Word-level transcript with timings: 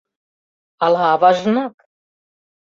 Ала 0.85 1.03
аважынак?.. 1.15 1.75